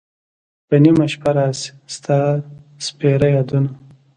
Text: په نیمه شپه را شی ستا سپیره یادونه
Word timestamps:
په 0.67 0.75
نیمه 0.83 1.05
شپه 1.13 1.31
را 1.37 1.47
شی 1.59 1.69
ستا 1.95 2.19
سپیره 2.85 3.27
یادونه 3.35 3.69